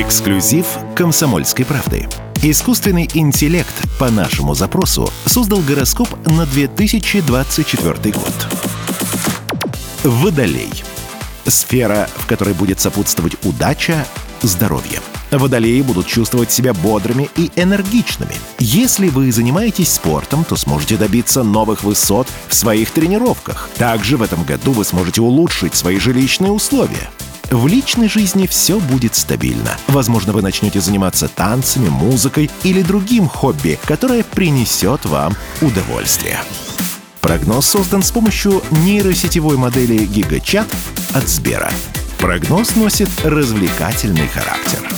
[0.00, 0.66] Эксклюзив
[0.96, 2.08] «Комсомольской правды».
[2.42, 8.48] Искусственный интеллект по нашему запросу создал гороскоп на 2024 год.
[10.02, 10.70] Водолей.
[11.46, 14.06] Сфера, в которой будет сопутствовать удача,
[14.40, 15.00] здоровье.
[15.30, 18.32] Водолеи будут чувствовать себя бодрыми и энергичными.
[18.58, 23.68] Если вы занимаетесь спортом, то сможете добиться новых высот в своих тренировках.
[23.76, 27.10] Также в этом году вы сможете улучшить свои жилищные условия.
[27.50, 29.76] В личной жизни все будет стабильно.
[29.88, 36.38] Возможно, вы начнете заниматься танцами, музыкой или другим хобби, которое принесет вам удовольствие.
[37.20, 40.72] Прогноз создан с помощью нейросетевой модели GigaChat
[41.12, 41.72] от Сбера.
[42.18, 44.88] Прогноз носит развлекательный характер.